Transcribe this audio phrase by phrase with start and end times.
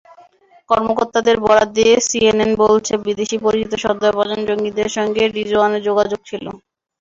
[0.69, 6.45] কর্মকর্তাদের বরাত দিয়ে সিএনএন বলছে, বিদেশে পরিচিত সন্দেহভাজন জঙ্গিদের সঙ্গে রিজওয়ানের যোগাযোগ ছিল।